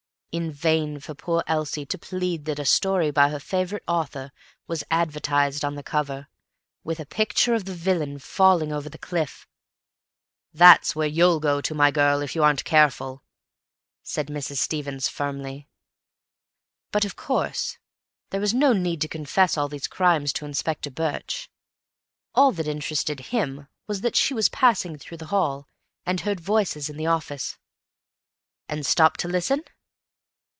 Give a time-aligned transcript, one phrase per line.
[0.33, 4.31] In vain for poor Elsie to plead that a story by her favourite author
[4.65, 6.29] was advertised on the cover,
[6.85, 9.45] with a picture of the villain falling over the cliff.
[10.53, 13.25] "That's where you'll go to, my girl, if you aren't careful,"
[14.03, 14.59] said Mrs.
[14.59, 15.67] Stevens firmly.
[16.93, 17.77] But, of course,
[18.29, 21.51] there was no need to confess all these crimes to Inspector Birch.
[22.33, 25.67] All that interested him was that she was passing through the hall,
[26.05, 27.57] and heard voices in the office.
[28.69, 29.63] "And stopped to listen?"